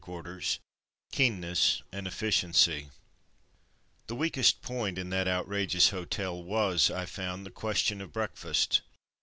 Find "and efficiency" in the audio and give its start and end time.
1.91-2.89